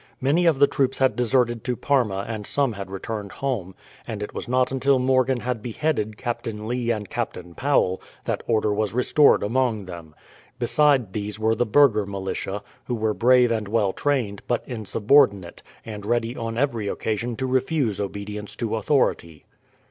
[0.19, 3.75] Many of the troops had deserted to Parma and some had returned home,
[4.07, 8.73] and it was not until Morgan had beheaded Captain Lee and Captain Powell that order
[8.73, 10.15] was restored among them.
[10.57, 16.03] Beside these were the burgher militia, who were brave and well trained, but insubordinate, and
[16.03, 19.45] ready on every occasion to refuse obedience to authority.